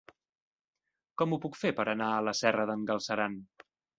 [1.21, 3.39] Com ho puc fer per anar a la Serra d'en Galceran?